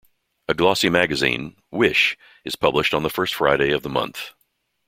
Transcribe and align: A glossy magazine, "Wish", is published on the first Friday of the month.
A 0.47 0.55
glossy 0.55 0.89
magazine, 0.89 1.57
"Wish", 1.69 2.17
is 2.43 2.55
published 2.55 2.95
on 2.95 3.03
the 3.03 3.09
first 3.11 3.35
Friday 3.35 3.69
of 3.69 3.83
the 3.83 3.89
month. 3.89 4.31